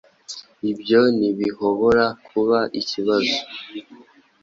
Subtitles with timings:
[0.71, 3.37] Ibyo ntibihobora kuba ikibazo